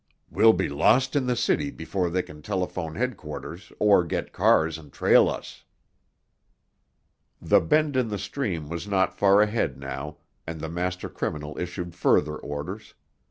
We'll 0.31 0.53
be 0.53 0.67
lost 0.67 1.15
in 1.15 1.27
the 1.27 1.35
city 1.35 1.69
before 1.69 2.09
they 2.09 2.23
can 2.23 2.41
telephone 2.41 2.95
headquarters 2.95 3.71
or 3.77 4.03
get 4.03 4.33
cars 4.33 4.79
and 4.79 4.91
trail 4.91 5.29
us!" 5.29 5.63
The 7.39 7.59
bend 7.59 7.95
in 7.95 8.07
the 8.09 8.17
stream 8.17 8.67
was 8.67 8.87
not 8.87 9.13
far 9.15 9.43
ahead 9.43 9.77
now, 9.77 10.17
and 10.47 10.59
the 10.59 10.69
master 10.69 11.07
criminal 11.07 11.55
issued 11.59 11.93
further 11.93 12.35
orders. 12.35 12.95